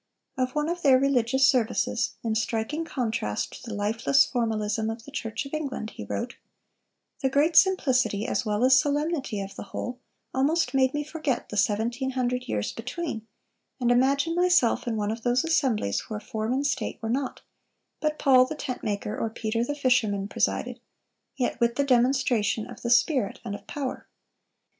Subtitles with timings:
[0.35, 5.11] Of one of their religious services, in striking contrast to the lifeless formalism of the
[5.11, 6.37] Church of England, he wrote:
[7.21, 9.99] "The great simplicity as well as solemnity of the whole
[10.33, 13.27] almost made me forget the seventeen hundred years between,
[13.79, 17.41] and imagine myself in one of those assemblies where form and state were not;
[17.99, 20.79] but Paul, the tent maker, or Peter, the fisherman, presided;
[21.35, 24.07] yet with the demonstration of the Spirit and of power."